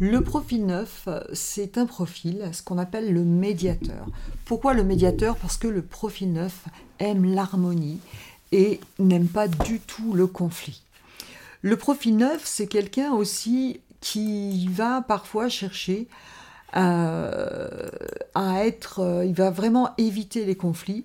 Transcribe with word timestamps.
Le 0.00 0.20
profil 0.22 0.66
neuf, 0.66 1.08
c'est 1.32 1.78
un 1.78 1.86
profil, 1.86 2.50
ce 2.52 2.62
qu'on 2.62 2.78
appelle 2.78 3.12
le 3.12 3.24
médiateur. 3.24 4.06
Pourquoi 4.44 4.74
le 4.74 4.82
médiateur? 4.82 5.36
Parce 5.36 5.56
que 5.56 5.68
le 5.68 5.82
profil 5.82 6.32
neuf 6.32 6.64
aime 6.98 7.24
l'harmonie 7.24 8.00
et 8.50 8.80
n'aime 8.98 9.28
pas 9.28 9.48
du 9.48 9.80
tout 9.80 10.12
le 10.12 10.26
conflit. 10.26 10.82
Le 11.62 11.76
profil 11.76 12.16
neuf, 12.16 12.42
c'est 12.44 12.66
quelqu'un 12.66 13.12
aussi 13.12 13.80
qui 14.00 14.68
va 14.68 15.00
parfois 15.00 15.48
chercher 15.48 16.08
euh, 16.76 17.88
à 18.34 18.66
être, 18.66 19.00
euh, 19.00 19.24
il 19.24 19.34
va 19.34 19.50
vraiment 19.50 19.90
éviter 19.96 20.44
les 20.44 20.56
conflits 20.56 21.04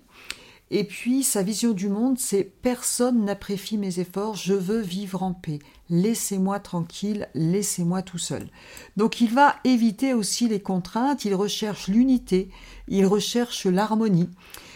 et 0.71 0.83
puis 0.83 1.23
sa 1.23 1.41
vision 1.41 1.71
du 1.71 1.89
monde, 1.89 2.19
c'est 2.19 2.43
personne 2.43 3.25
n'apprécie 3.25 3.77
mes 3.77 3.99
efforts, 3.99 4.35
je 4.35 4.53
veux 4.53 4.81
vivre 4.81 5.23
en 5.23 5.33
paix. 5.33 5.59
Laissez-moi 5.89 6.59
tranquille, 6.59 7.27
laissez-moi 7.33 8.03
tout 8.03 8.19
seul. 8.19 8.47
Donc 8.95 9.19
il 9.19 9.33
va 9.33 9.55
éviter 9.63 10.13
aussi 10.13 10.47
les 10.47 10.61
contraintes, 10.61 11.25
il 11.25 11.33
recherche 11.33 11.87
l'unité, 11.87 12.49
il 12.87 13.07
recherche 13.07 13.65
l'harmonie. 13.65 14.29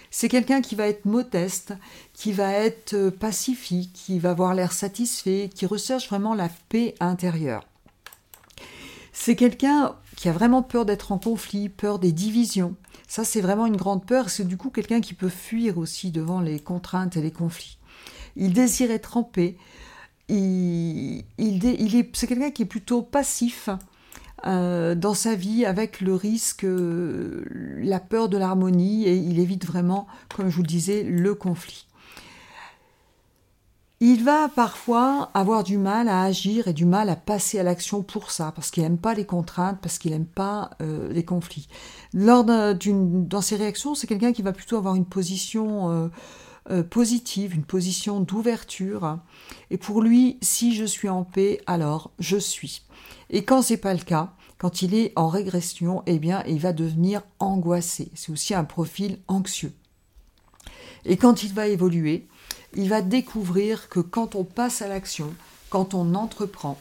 C'est 0.10 0.30
quelqu'un 0.30 0.62
qui 0.62 0.76
va 0.76 0.88
être 0.88 1.06
modeste, 1.06 1.74
qui 2.14 2.34
va 2.34 2.52
être 2.52 2.94
euh, 2.94 3.10
pacifique, 3.10 3.94
qui 3.94 4.20
va 4.20 4.30
avoir 4.30 4.54
l'air 4.54 4.72
satisfait, 4.72 5.50
qui 5.54 5.66
recherche 5.66 6.08
vraiment 6.08 6.36
la 6.36 6.50
paix 6.70 6.94
intérieure. 7.00 7.66
C'est 9.12 9.36
quelqu'un 9.36 9.96
qui 10.16 10.30
a 10.30 10.32
vraiment 10.32 10.62
peur 10.62 10.86
d'être 10.86 11.12
en 11.12 11.18
conflit, 11.18 11.68
peur 11.68 11.98
des 11.98 12.12
divisions. 12.12 12.76
Ça, 13.08 13.24
c'est 13.24 13.42
vraiment 13.42 13.66
une 13.66 13.78
grande 13.78 14.06
peur. 14.06 14.30
C'est 14.30 14.48
du 14.48 14.58
coup 14.58 14.70
quelqu'un 14.70 15.02
qui 15.02 15.14
peut 15.14 15.30
fuir 15.30 15.78
aussi 15.78 16.12
devant 16.12 16.42
les 16.42 16.60
contraintes 16.60 17.18
et 17.18 17.22
les 17.22 17.32
conflits. 17.32 17.78
Il 18.36 18.54
désire 18.54 18.92
être 18.92 19.18
en. 19.18 19.30
Il, 20.30 21.24
est, 21.38 22.16
c'est 22.16 22.28
quelqu'un 22.28 22.52
qui 22.52 22.64
est 22.64 22.68
plutôt 22.68 23.02
passif 23.02 23.70
euh, 24.46 24.96
dans 24.96 25.14
sa 25.14 25.36
vie 25.36 25.66
avec 25.66 26.02
le 26.02 26.16
risque, 26.16 26.64
euh, 26.64 27.44
la 27.82 28.00
peur 28.00 28.30
de 28.30 28.38
l'harmonie 28.38 29.06
et 29.06 29.16
il 29.16 29.40
évite 29.40 29.66
vraiment, 29.66 30.08
comme 30.36 30.50
je 30.50 30.56
vous 30.56 30.62
le 30.62 30.68
disais, 30.68 31.04
le 31.04 31.36
conflit. 31.36 31.88
Il 34.06 34.22
va 34.22 34.50
parfois 34.50 35.32
avoir 35.34 35.64
du 35.64 35.78
mal 35.78 36.10
à 36.10 36.24
agir 36.24 36.68
et 36.68 36.74
du 36.74 36.84
mal 36.84 37.08
à 37.08 37.16
passer 37.16 37.58
à 37.58 37.64
l'action 37.64 38.04
pour 38.04 38.32
ça, 38.32 38.52
parce 38.54 38.70
qu'il 38.70 38.84
n'aime 38.84 38.98
pas 38.98 39.14
les 39.14 39.26
contraintes, 39.26 39.80
parce 39.82 39.98
qu'il 39.98 40.12
n'aime 40.12 40.26
pas 40.26 40.72
euh, 40.82 41.08
les 41.14 41.24
conflits. 41.24 41.70
Lors 42.14 42.44
dans 42.44 43.42
ses 43.42 43.56
réactions, 43.56 43.96
c'est 43.96 44.06
quelqu'un 44.06 44.34
qui 44.34 44.42
va 44.42 44.52
plutôt 44.52 44.76
avoir 44.76 44.96
une 44.96 45.06
position 45.06 45.90
euh, 45.90 46.10
euh, 46.70 46.84
positive, 46.84 47.56
une 47.56 47.64
position 47.64 48.20
d'ouverture. 48.20 49.20
Et 49.72 49.78
pour 49.78 50.02
lui, 50.02 50.38
si 50.42 50.76
je 50.76 50.84
suis 50.84 51.08
en 51.08 51.24
paix, 51.24 51.62
alors 51.66 52.12
je 52.20 52.36
suis. 52.36 52.82
Et 53.30 53.46
quand 53.46 53.62
c'est 53.62 53.78
pas 53.78 53.94
le 53.94 54.04
cas, 54.04 54.34
quand 54.58 54.82
il 54.82 54.96
est 54.96 55.14
en 55.16 55.30
régression, 55.30 56.04
eh 56.08 56.20
bien, 56.20 56.44
il 56.46 56.60
va 56.60 56.74
devenir 56.74 57.22
angoissé. 57.40 58.12
C'est 58.16 58.34
aussi 58.34 58.54
un 58.54 58.66
profil 58.66 59.20
anxieux. 59.30 59.72
Et 61.06 61.16
quand 61.16 61.44
il 61.44 61.54
va 61.54 61.68
évoluer, 61.68 62.28
il 62.76 62.90
va 62.90 63.02
découvrir 63.02 63.90
que 63.90 64.00
quand 64.00 64.36
on 64.36 64.44
passe 64.44 64.82
à 64.82 64.88
l'action, 64.88 65.34
quand 65.70 65.94
on 65.94 66.16
entreprend, 66.16 66.78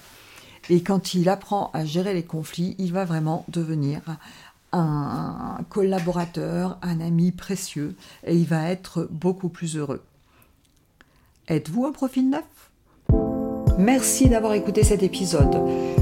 et 0.70 0.82
quand 0.82 1.14
il 1.14 1.28
apprend 1.28 1.70
à 1.72 1.84
gérer 1.84 2.14
les 2.14 2.22
conflits, 2.22 2.76
il 2.78 2.92
va 2.92 3.04
vraiment 3.04 3.44
devenir 3.48 4.00
un 4.72 5.58
collaborateur, 5.68 6.78
un 6.82 7.00
ami 7.00 7.30
précieux, 7.30 7.94
et 8.26 8.36
il 8.36 8.46
va 8.46 8.70
être 8.70 9.08
beaucoup 9.10 9.48
plus 9.48 9.76
heureux. 9.76 10.02
Êtes-vous 11.48 11.84
un 11.84 11.92
profil 11.92 12.30
neuf? 12.30 12.44
Merci 13.78 14.28
d'avoir 14.28 14.54
écouté 14.54 14.84
cet 14.84 15.02
épisode. 15.02 16.01